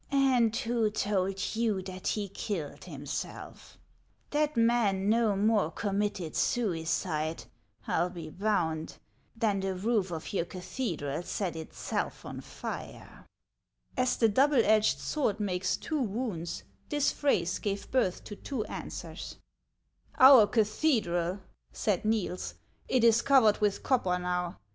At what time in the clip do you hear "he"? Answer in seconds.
2.07-2.27